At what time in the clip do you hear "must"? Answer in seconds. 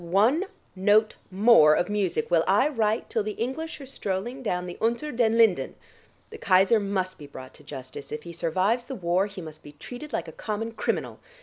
6.79-7.19, 9.41-9.61